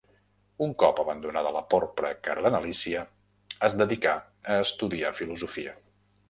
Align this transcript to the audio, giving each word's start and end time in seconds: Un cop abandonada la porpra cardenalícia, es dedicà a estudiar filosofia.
Un 0.67 0.71
cop 0.83 1.01
abandonada 1.01 1.51
la 1.57 1.61
porpra 1.73 2.11
cardenalícia, 2.29 3.03
es 3.69 3.77
dedicà 3.83 4.15
a 4.55 4.57
estudiar 4.65 5.15
filosofia. 5.21 5.79